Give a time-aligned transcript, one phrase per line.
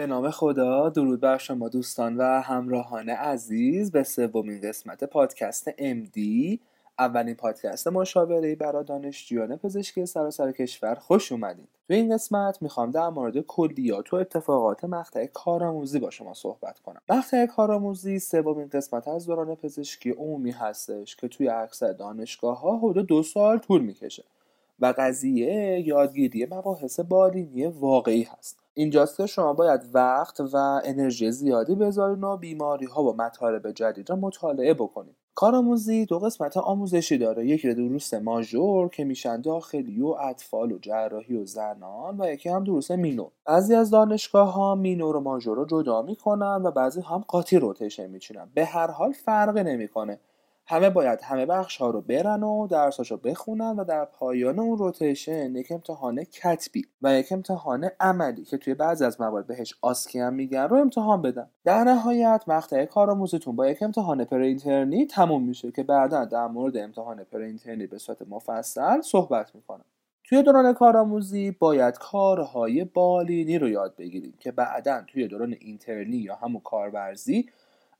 [0.00, 6.20] به نام خدا درود بر شما دوستان و همراهان عزیز به سومین قسمت پادکست MD
[6.98, 11.68] اولین پادکست مشاوره برای دانشجویان پزشکی سراسر کشور خوش اومدید.
[11.88, 17.00] تو این قسمت می‌خوام در مورد کلیات و اتفاقات مقطع کارآموزی با شما صحبت کنم.
[17.08, 23.06] مقطع کارآموزی سومین قسمت از دوران پزشکی عمومی هستش که توی اکثر دانشگاه ها حدود
[23.06, 24.24] دو سال طول می‌کشه
[24.80, 28.58] و قضیه یادگیری مباحث بالینی واقعی هست.
[28.80, 34.10] اینجاست که شما باید وقت و انرژی زیادی بذارین و بیماری ها و مطالب جدید
[34.10, 37.46] را مطالعه بکنید کارآموزی دو قسمت آموزشی داره.
[37.46, 42.64] یکی دروس ماژور که میشن داخلی و اطفال و جراحی و زنان و یکی هم
[42.64, 47.24] دروس minor بعضی از دانشگاه ها minor و major رو جدا می‌کنن و بعضی هم
[47.28, 48.50] قاطی rotation میچینن.
[48.54, 50.20] به هر حال فرقی نمی‌کنه.
[50.70, 55.56] همه باید همه بخش ها رو برن و درساشو بخونن و در پایان اون rotation
[55.56, 60.34] یک امتحان کتبی و یک امتحان عملی که توی بعضی از موارد بهش OSCE هم
[60.34, 61.50] میگن رو امتحان بدن.
[61.64, 66.76] در نهایت مقطع کارآموزیتون با یک امتحان pre-intern ی تموم میشه که بعدا در مورد
[66.76, 69.84] امتحان pre-intern ی به صورت مفصل صحبت می‌کنم.
[70.24, 76.16] توی دوران کارآموزی باید کارهای بالینی رو یاد بگیریم که بعدا توی دوران intern ی
[76.16, 77.48] یا همون کارورزی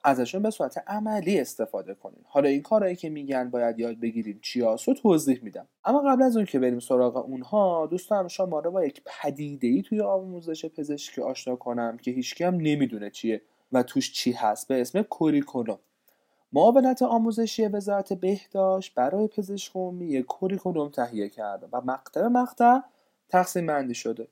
[0.04, 2.24] ازشون به صورت عملی استفاده کنین.
[2.24, 5.68] حالا این کارهایی که میگن باید یاد بگیریم چیاس رو توضیح میدم.
[5.84, 9.66] اما قبل از اون که بریم سراغ اونها دوست دارم شما رو با یک پدیده
[9.66, 13.42] ای توی آموزش پزشکی آشنا کنم که هیچکی هم نمی‌دونه چیه
[13.72, 14.68] و توش چی هست.
[14.68, 15.78] به اسم curriculum.
[16.52, 22.80] معاونت آموزشی وزارت بهداشت برای پزشک یک curriculum تهیه کرده و مقطع مقطع
[23.28, 24.28] تقسیم بندی شده.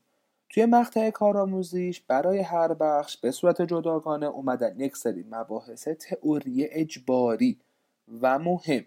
[0.50, 7.58] توی مقطع کارآموزیش برای هر بخش به صورت جداگانه اومدن یک سری مباحث تئوری اجباری
[8.22, 8.84] و مهم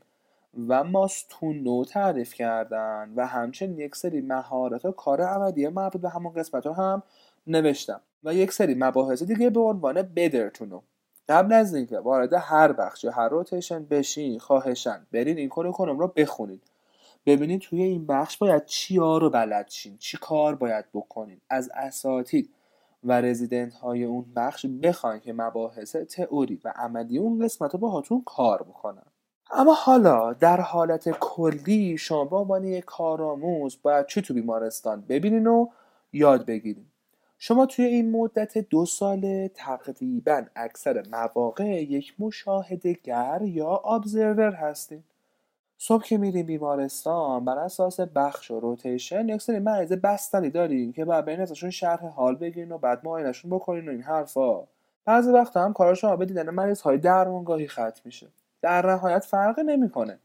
[0.67, 6.33] و ماستونو تعریف کردن و همچنین یک سری مهارت و کار عملی مربوط به همون
[6.33, 7.03] قسمت رو هم
[7.47, 10.81] نوشتم و یک سری مباحث دیگه به عنوان بدرتونو
[11.29, 16.07] قبل از اینکه وارد هر بخش یا هر روتیشن بشین خواهشن برین این کنم رو
[16.07, 16.63] بخونید
[17.25, 21.41] ببینید توی این بخش باید چیا رو بلد شین چی کار باید بکنین.
[21.49, 22.49] از اساتید
[23.03, 28.23] و رزیدنت های اون بخش بخواین که مباحث تئوری و عملی اون قسمت رو باهاتون
[28.25, 29.05] کار بکنن.
[29.51, 35.47] اما حالا در حالت کلی شما به عنوان یک کارآموز باید چی تو بیمارستان ببینین
[35.47, 35.67] و
[36.13, 36.85] یاد بگیرین.
[37.37, 45.03] شما توی این مدت دو ساله تقریبا اکثر مواقع یک مشاهدهگر یا ابزرور هستین.
[45.83, 51.05] صبح که میریم بیمارستان بر اساس بخش و روتیشن یک سری مریض بستنی داریم که
[51.05, 54.63] بعد بین ازشون شرح حال بگیرین و بعد معاینشون بکنین و این حرفا.
[55.05, 58.27] بعضی وقت هم کار شما به دیدن مریض های درمانگاهی ختم میشه.
[58.61, 60.19] در نهایت فرقی نمی‌کنه.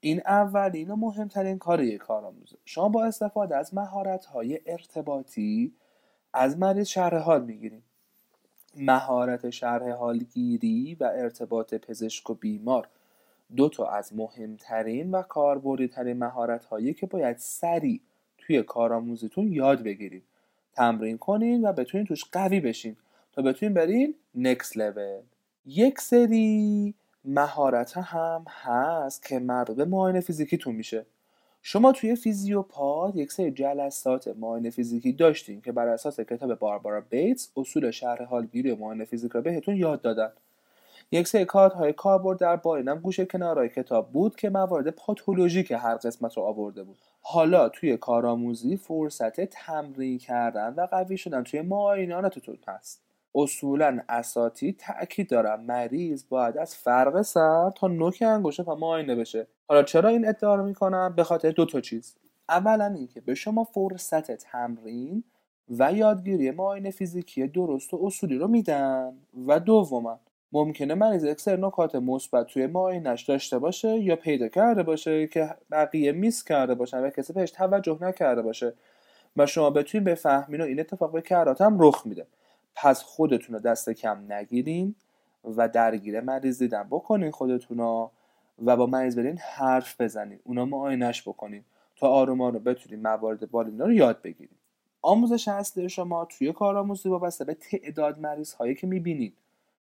[0.00, 2.56] این اولین و مهمترین کار کارآموزه.
[2.64, 5.72] شما با استفاده از مهارت های ارتباطی
[6.32, 7.82] از مریض شرح حال می‌گیریم
[8.76, 12.88] مهارت شرح حال گیری و ارتباط پزشک و بیمار.
[13.56, 18.00] دو تا از مهمترین و کاربردی ترین مهارت هایی که باید سریع
[18.38, 20.22] توی کارآموزیتون یاد بگیرید.
[20.74, 22.96] تمرین کنین و بتونین توش قوی بشین
[23.32, 25.20] تا بتونین برین نکس لول
[25.66, 31.06] یک سری مهارت هم هست که مربوط به معاینه فیزیکیتون میشه.
[31.62, 37.52] شما توی فیزیوپاد یک سری جلسات معاینه فیزیکی داشتین که بر اساس کتاب باربارا بیتس
[37.56, 40.32] اصول شهر حالگیری معاینه فیزیک را بهتون یاد دادن.
[41.14, 46.36] یک سری های کاربرد در باینم گوشه کنارای کتاب بود که موارد پاتولوژیک هر قسمت
[46.36, 46.98] رو آورده بود.
[47.22, 53.02] حالا توی کارآموزی فرصت تمرین کردن و قوی شدن توی معایناتتون هست.
[53.34, 59.46] اصولا اساتی تاکید دارم مریض باید از فرق سر تا نوک انگشت و معاینه بشه.
[59.68, 62.16] حالا چرا این ادعا رو می‌کنم؟ به خاطر دو تا چیز.
[62.48, 65.24] اولا اینکه به شما فرصت تمرین
[65.68, 69.12] و یادگیری معاینه فیزیکی درست و اصولی رو میدن.
[69.46, 70.20] و دوما
[70.52, 76.12] ممکنه مریض اکثر نکات مثبت توی معاینش داشته باشه یا پیدا کرده باشه که بقیه
[76.12, 78.74] میس کرده باشن و کسی بهش توجه نکرده باشه
[79.36, 82.26] و شما بتونید بفهمین و این اتفاق به کرات هم رخ میده.
[82.74, 84.94] پس خودتون رو دست کم نگیرین
[85.56, 88.10] و درگیر مریض دیدن بکنین خودتون رو
[88.64, 90.38] و با مریض برین حرف بزنین.
[90.44, 91.64] اونا معاینش بکنین
[91.96, 94.56] تا آروم رو بتونین موارد بالینا رو یاد بگیرین.
[95.02, 99.34] آموزش اصلی شما توی کارآموزی وابسته به تعداد مریض هایی که می‌بینید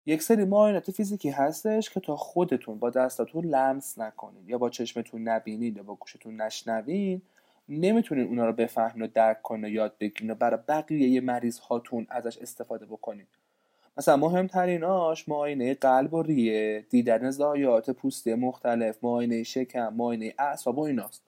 [0.06, 5.28] یک سری معاینات فیزیکی هستش که تا خودتون با دستاتون لمس نکنید یا با چشمتون
[5.28, 7.22] نبینید یا با گوشتون نشنوید
[7.69, 12.07] نمی‌تونید اونا رو بفهمین و درک کنید و یاد بگیرین و برای بقیه مریض هاتون
[12.10, 13.28] ازش استفاده بکنید
[13.98, 20.81] مثلا مهمتریناش معاینه قلب و ریه دیدن ضایعات پوستی مختلف معاینه شکم معاینه اعصاب و
[20.81, 21.22] ایناست.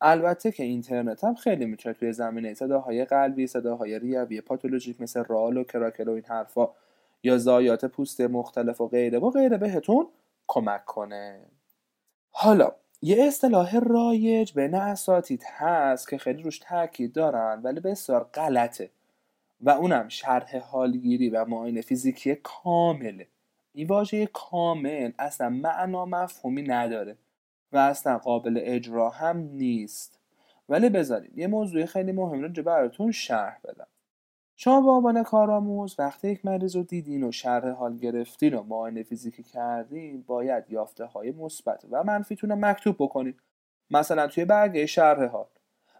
[0.00, 5.56] البته که اینترنت هم خیلی می‌تونه توی زمینه صداهای قلبی صداهای ریوی پاتولوژیک مثل رال
[5.56, 6.68] و کراکل و این حرفا
[7.24, 10.08] یا زایات پوست مختلف و غیره و غیره بهتون
[10.46, 11.40] کمک کنه.
[12.30, 12.72] حالا
[13.02, 18.90] یه اصطلاح رایج بین اساتید هست که خیلی روش تاکید دارن ولی بسیار غلطه.
[19.60, 23.26] و اونم شرح حالگیری و معاینه فیزیکی کامله
[23.72, 27.16] این واژه کامل اصلا معنا مفهومی نداره
[27.72, 30.18] و اصلا قابل اجرا هم نیست.
[30.68, 33.86] ولی بذارید یه موضوع خیلی مهم رو براتون شرح بدم.
[34.56, 39.02] شما به عنوان کارآموز وقتی یک مریض رو دیدین و شرح حال گرفتین و معاینه
[39.02, 43.40] فیزیکی کردین باید یافته های مثبت و منفیتون رو مکتوب بکنید
[43.90, 45.46] مثلا توی برگه شرح حال.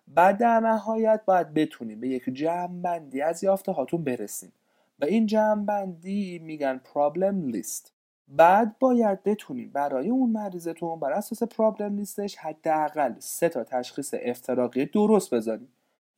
[0.08, 4.52] بعد در نهایت باید بتونیم به یک جمع از یافته هاتون برسیم
[4.98, 7.92] به این جمع بندی میگن پرابلم لیست
[8.28, 14.86] بعد باید بتونیم برای اون مریضتون بر اساس پرابلم لیستش حداقل سه تا تشخیص افتراقی
[14.86, 15.68] درست بذاریم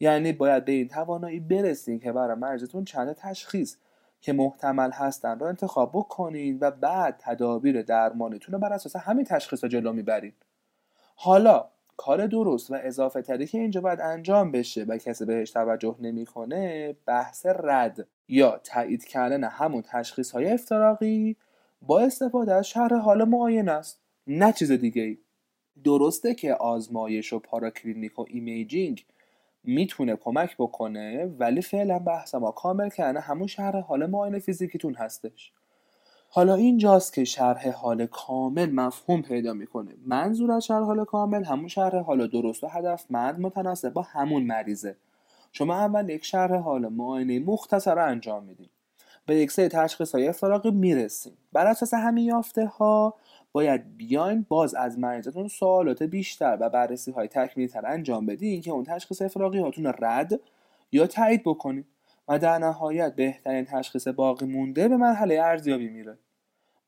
[0.00, 3.76] یعنی باید به این توانایی برسیم که برای مریضتون چند تشخیص
[4.20, 9.64] که محتمل هستن رو انتخاب بکنید و بعد تدابیر درمانیتون رو بر اساس همین تشخیص
[9.64, 10.34] جلو می‌برید
[11.14, 15.96] حالا کار درست و اضافه تری که اینجا باید انجام بشه و کسی بهش توجه
[16.00, 21.36] نمی‌کنه بحث رد یا تایید کردن همون تشخیص های افتراقی
[21.82, 25.18] با استفاده از شرح حال معاینه است نه چیز دیگه
[25.84, 29.06] درسته که آزمایش و paraclinic و imaging
[29.66, 35.52] می‌تونه کمک بکنه ولی فعلا بحث ما کامل کردن همون شرح حال معاینه فیزیکیتون هستش.
[36.28, 39.94] حالا اینجاست که شرح حال کامل مفهوم پیدا می‌کنه.
[40.06, 44.96] منظور از شرح حال کامل همون شرح حال درست و هدفمند متناسب با همون مریضه.
[45.52, 48.68] شما اول یک شرح حال معاینه مختصر انجام میدین.
[49.26, 51.32] به یک سری تشخیص های افتراقی می‌رسیم.
[51.52, 53.14] بر اساس همین یافته ها
[53.56, 58.70] باید بیاین باز از مریضتون سوالات بیشتر و بررسی های تکمیلی تر انجام بدین که
[58.70, 60.40] اون تشخیص افراقی هاتون رد
[60.92, 61.86] یا تایید بکنید
[62.28, 66.18] و در نهایت بهترین تشخیص باقی مونده به مرحله ارزیابی میره.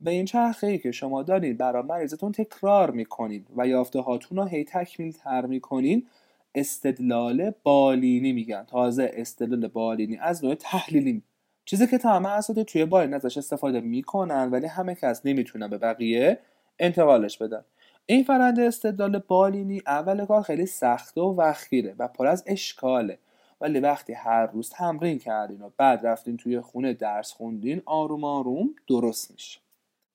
[0.01, 4.45] به این چرخه ای که شما دارید برای مریضتون تکرار می‌کنید و یافته هاتون رو
[4.45, 6.07] هی تکمیل تر می‌کنین
[6.55, 8.65] استدلال بالینی میگن.
[8.65, 11.23] تازه استدلال بالینی از نوع تحلیلی.
[11.65, 16.39] چیزی که تمام اساتید توی بالین ازش استفاده می‌کنن ولی همه کس نمی‌تونن به بقیه
[16.79, 17.65] انتقالش بدن.
[18.07, 23.19] این فرنده استدلال بالینی اول کار خیلی سخته و وخیره و پر از اشکاله.
[23.61, 28.75] ولی وقتی هر روز تمرین کردین و بعد رفتین توی خونه درس خوندین آروم آروم
[28.89, 29.61] درست میشه.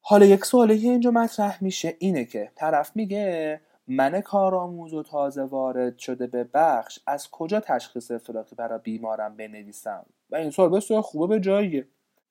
[0.01, 5.43] حالا یک سوالی که اینجا مطرح میشه اینه که طرف میگه من کارآموز و تازه
[5.43, 11.01] وارد شده به بخش از کجا تشخیص افراطی برای بیمارم بنویسم؟ و این سوال بسیار
[11.01, 11.87] خوبه به جاییه.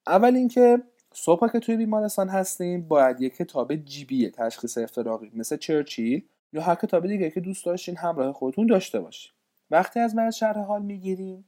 [0.07, 0.79] اول اینکه
[1.13, 6.23] صبح که توی بیمارستان هستیم باید یک کتاب جیبی تشخیص افتراقی مثل چرچیل
[6.53, 9.33] یا هر کتاب دیگه که دوست داشتین همراه خودتون داشته باشید
[9.71, 11.45] وقتی از مریض شرح حال می‌گیریم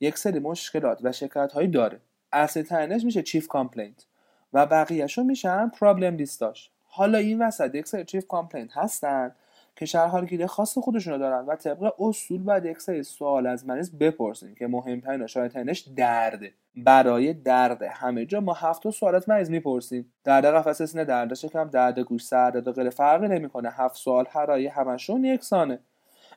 [0.00, 2.00] یک سری مشکلات و شکایت هایی داره.
[2.32, 4.06] اصلی ترینش میشه chief complaint
[4.52, 9.34] و بقیهشون میشن problem list اش حالا این وسط یک سری chief complaint هستن
[9.76, 13.90] که شرح حالگیری خاص خودشونو دارن و طبق اصول باید یک سری سوال از مریض
[13.90, 16.52] بپرسین که مهمترین و شایع‌ترینش درده.
[16.76, 20.12] برای درد همه جا ما هفت سوال از مریض می‌پرسیم.
[20.24, 23.70] درد قفسه سینه درد شکم درد گوش سر درد غیره فرقی نمی‌کنه.
[23.70, 25.78] هفت سوال هر همشون یکسانه.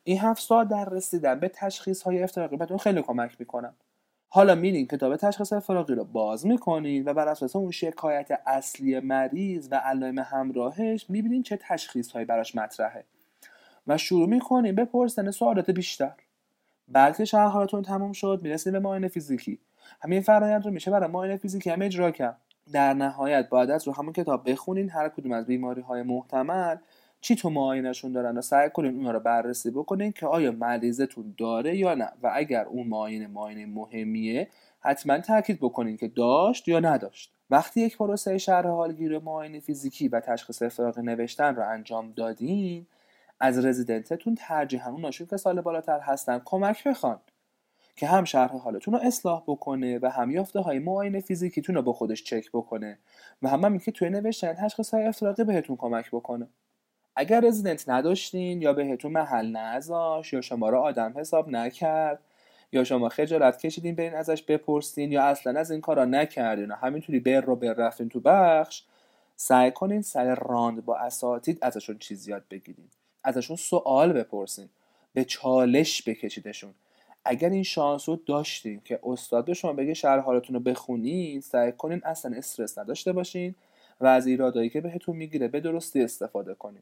[0.03, 3.73] این هفت سوال در رسیدن به تشخیص های افتراقی بهتون خیلی کمک می‌کنن.
[4.29, 9.67] حالا میرین کتاب تشخیص افتراقی رو باز می‌کنین و بر اساس اون شکایت اصلی مریض
[9.71, 13.03] و علائم همراهش می‌بینین چه تشخیص هایی براش مطرحه.
[13.87, 16.13] و شروع می‌کنیم بپرسن سوالات بیشتر.
[16.87, 19.59] بلکه شهر حالتون تموم شد می‌رسیم به معاینه فیزیکی.
[20.01, 22.37] همین فرایند رو میشه برای معاینه فیزیکی هم اجرا کرد.
[22.71, 26.77] در نهایت باید از رو همون کتاب بخونین هر کدوم از بیماری های محتمل
[27.21, 31.77] چی تو معاینهشون دارن و سعی کنین اونها رو بررسی بکنین که آیا مریضتون داره
[31.77, 32.11] یا نه.
[32.23, 34.47] و اگر اون معاینه معاینه مهمیه
[34.79, 37.33] حتما تاکید بکنین که داشت یا نداشت.
[37.49, 42.85] وقتی یک پروسه شرح حالگیری معاینه فیزیکی و تشخیص افراقی نوشتن رو انجام دادین
[43.39, 46.41] از رزیدنتتون ترجیحاً اون که سال بالاتر هستن.
[46.45, 47.19] کمک بخوان
[47.95, 51.93] که هم شرح حالتون رو اصلاح بکنه و هم یافته های معاینه فیزیکیتون رو با
[51.93, 52.99] خودش چک بکنه
[53.41, 56.47] و هم, هم که توی نوشتن تشخیص های افتراقی بهتون کمک بکنه.
[57.15, 62.19] اگر رزیدنت نداشتین یا بهتون محل نذاش یا شما رو آدم حساب نکرد
[62.71, 67.19] یا شما خجالت کشیدین برین ازش بپرسین یا اصلا از این کارا نکردین و همینطوری
[67.19, 68.83] بر رو بر رفتین تو بخش
[69.35, 72.89] سعی کنین سر راند با اساتید ازشون چیز یاد بگیرین.
[73.25, 74.69] ازشون سوال بپرسین
[75.13, 76.73] به چالش بکشیدشون.
[77.25, 81.71] اگر این شانس رو داشتین که استاد به شما بگه شهر حالتون رو بخونین سعی
[81.71, 83.55] کنین اصلا استرس نداشته باشین
[84.01, 86.81] و از ایرادایی که بهتون می‌گیره به درستی استفاده کنین.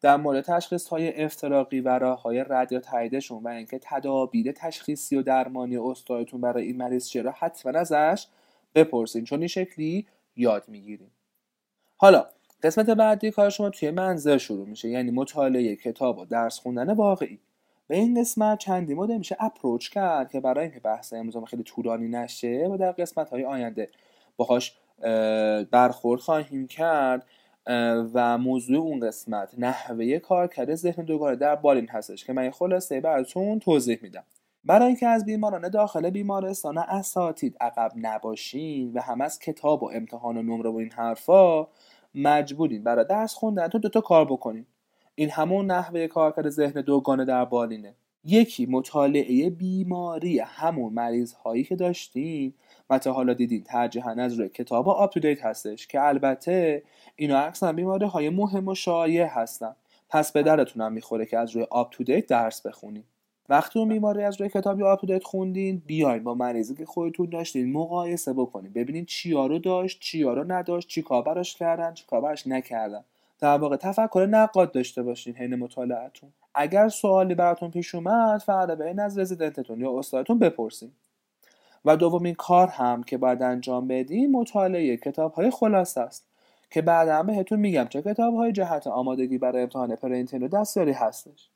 [0.00, 5.16] در مورد تشخیص های افتراقی و راه های رد یا تاییدشون و اینکه تدابیر تشخیصی
[5.16, 8.26] و درمانی استادتون برای این مریض چرا حتما ازش
[8.74, 11.10] بپرسین چون این شکلی یاد می‌گیریم
[11.96, 12.26] حالا
[12.62, 14.88] قسمت بعدی کار شما توی منزل شروع میشه.
[14.88, 17.38] یعنی مطالعه کتاب و درس خوندن واقعی.
[17.88, 22.08] به این قسمت چندی مدل میشه اپروچ کرد که برای اینکه بحث امروز خیلی طولانی
[22.08, 23.90] نشه و در قسمت های آینده
[24.36, 24.78] باهاش
[25.70, 27.26] برخورد خواهیم کرد
[28.14, 33.58] و موضوع اون قسمت نحوه کارکرد ذهن دوگانه در بالین هستش که من خلاصه براتون
[33.58, 34.24] توضیح میدم.
[34.64, 40.36] برای اینکه از بیماران داخل بیمارستان اساتید عقب نباشین و هم از کتاب و امتحان
[40.36, 41.66] و نمره و این حرفا
[42.16, 42.84] مجبورین.
[42.84, 44.66] برای درس خوندن تو دوتا کار بکنین.
[45.14, 47.94] این همون نحوه کارکرد ذهن دوگانه در بالینه.
[48.24, 52.54] یکی مطالعه بیماری همون مریض هایی که داشتیم
[52.90, 56.82] و تا حالا دیدین ترجیحا از روی کتاب UpToDate هستش که البته
[57.16, 59.76] اینا اکثرا بیماری های مهم و شایع هستن.
[60.08, 63.04] پس به دردتون می‌خوره که از روی UpToDate درس بخونین.
[63.48, 67.72] وقتی اون بیماری از روی کتاب یا Up خوندین بیاین با مریضی که خودتون داشتین
[67.72, 68.72] مقایسه بکنین.
[68.72, 73.04] ببینین چیا رو داشت چیا رو نداشت چی کار براش کردن چی کار براش نکردن.
[73.38, 79.00] در واقع تفکر نقاد داشته باشین حین مطالعتون اگر سوالی براتون پیش اومد فردا بیاین
[79.00, 80.90] از رزیدنتتون یا استادتون بپرسین.
[81.84, 86.26] و دومین کار هم که باید انجام بدین مطالعه کتاب های خلاصه است.
[86.70, 91.48] که بعدا بهتون میگم چه کتاب های جهت آمادگی برای امتحان پرینتین و دستیاری هستش.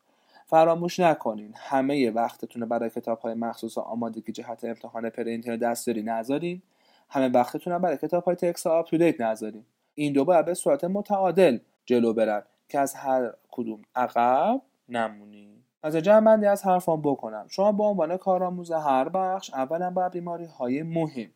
[0.51, 1.55] فراموش نکنین.
[1.57, 6.63] همه وقتتون برای کتاب های مخصوص آمادگی جهت امتحان پرینتین و دستیاری نذارین.
[7.09, 9.65] همه وقتتون برای کتاب های تکس آپ تو دیت نذارین.
[9.95, 15.51] این دو باید به صورت متعادل جلو برن که از هر کدوم عقب نمونین.
[15.83, 17.47] از جمع از حرفان بکنم.
[17.49, 21.31] شما به عنوان کارآموز هر بخش اولا باید بیماری های مهم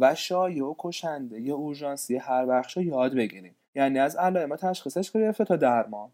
[0.00, 5.10] و شایع و کشنده یا اورژانسی هر بخش رو یاد بگیریم یعنی از علائم تشخیصش
[5.10, 6.10] گرفته تا درمان.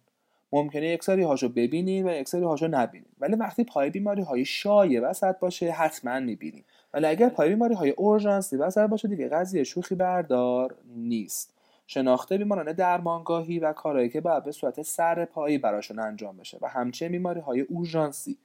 [0.53, 4.45] ممکنه یک سری هاشو ببینید و یک سری هاشو نبینید ولی وقتی پای بیماری های
[4.45, 6.65] شایع وسط باشه حتما می‌بینید
[6.95, 11.55] ولی اگر پای بیماری های اورژانسی وسط باشه دیگه قضیه شوخی بردار نیست.
[11.87, 16.69] شناخته بیماران درمانگاهی و کارهایی که باید به صورت سر پایی براشون انجام بشه و
[16.69, 18.39] همچنین بیماری های اورژانسی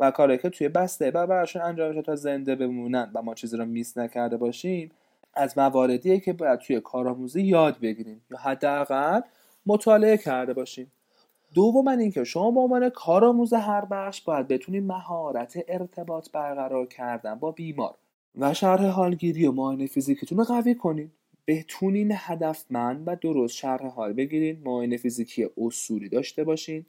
[0.00, 3.56] و کارهایی که توی بسته باید براشون انجام بشه تا زنده بمونن و ما چیزی
[3.56, 4.90] رو میس نکرده باشیم
[5.34, 9.20] از مواردیه که باید توی کارآموزی یاد بگیریم یا حداقل
[9.66, 10.92] مطالعه کرده باشیم.
[11.54, 17.50] دوم اینکه شما به عنوان کارآموز هر بخش باید بتونید مهارت ارتباط برقرار کردن با
[17.50, 17.94] بیمار
[18.38, 21.12] و شرح حالگیری و معاینه فیزیکیتون رو قوی کنید
[21.46, 26.86] بتونین هدفمند و درست شرح حال بگیرید معاینه فیزیکی اصولی داشته باشین.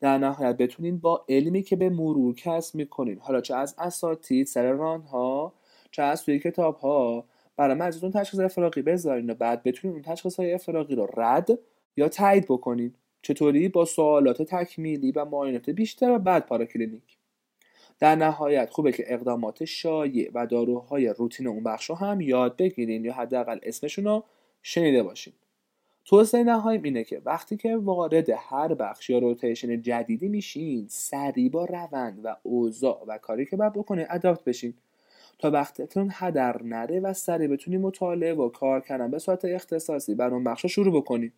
[0.00, 3.18] در نهایت بتونین با علمی که به مرور کسب می‌کنین.
[3.18, 5.52] حالا چه از اساتید سر ران ها
[5.90, 7.24] چه از توی کتاب ها
[7.56, 11.58] برای مجلسون تشخیص افراقی بذارین و بعد بتونین اون تشخیص های افراقی رو رد
[11.96, 12.94] یا تایید بکنین.
[13.22, 17.16] چطوری؟ با سوالات تکمیلی و معاینات بیشتر و بعد پاراکلینیک.
[17.98, 23.04] در نهایت خوبه که اقدامات شایع و داروهای روتین اون بخش رو هم یاد بگیرین
[23.04, 24.24] یا حداقل اسمشون رو
[24.62, 25.32] شنیده باشین.
[26.04, 31.64] توصیه نهاییم اینه که وقتی که وارد هر بخش یا روتیشن جدیدی میشین سریع با
[31.64, 34.74] روند و اوضاع و کاری که باید بکنه اداپت بشین
[35.38, 40.34] تا وقتتون هدر نره و سریع بتونی مطالعه و کار کردن به صورت اختصاصی بر
[40.34, 41.32] اون بخش شروع بکنید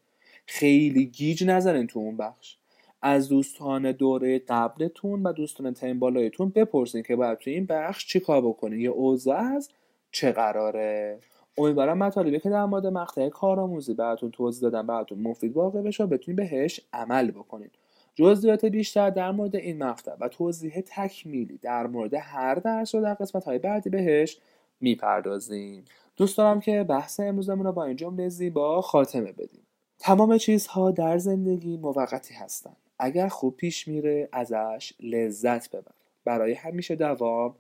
[0.47, 2.57] خیلی گیج نزنین تو اون بخش.
[3.03, 8.21] از دوستان دوره قبلتون و دوستان تیم بالایتون بپرسین که باید تو این بخش چی
[8.21, 8.81] کار بکنین.
[8.81, 9.71] یه اوضاع از
[10.11, 11.19] چه قراره؟
[11.59, 16.07] امیدوارم مطالبی که در مورد مقطع کارآموزی براتون توضیح دادم براتون مفید واقع بشه و
[16.07, 17.71] بتونید بهش عمل بکنید
[18.15, 23.15] جزئیات بیشتر در مورد این مقطع و توضیح تکمیلی در مورد هر درس رو در
[23.15, 24.39] قسمت های بعدی بهش
[24.81, 25.85] می‌پردازیم.
[26.17, 29.67] دوست دارم که بحث امروزمون رو با این جمله زیبا خاتمه بدیم.
[30.05, 35.93] تمام چیزها در زندگی موقتی هستند اگر خوب پیش میره ازش لذت ببر.
[36.25, 37.55] برای همیشه دوام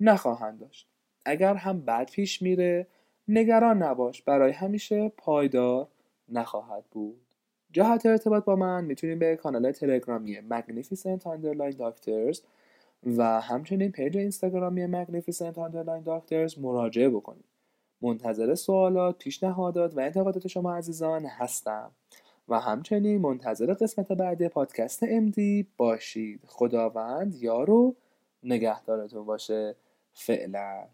[0.00, 0.88] نخواهند داشت.
[1.24, 2.86] اگر هم بد پیش میره
[3.28, 4.22] نگران نباش.
[4.22, 5.88] برای همیشه پایدار
[6.28, 7.20] نخواهد بود.
[7.72, 12.38] جهت ارتباط با من می‌تونید به کانال تلگرامی Magnificent Underline Doctors
[13.06, 17.44] و همچنین پیج اینستاگرامی Magnificent Underline Doctors مراجعه بکنید
[18.02, 21.90] منتظر سوالات، پیشنهادات و انتقادات شما عزیزان هستم.
[22.48, 26.40] و همچنین منتظر قسمت بعدی پادکست امدی باشید.
[26.46, 27.96] خداوند یارو
[28.42, 29.76] نگهدارتون باشه.
[30.12, 30.88] فعلا.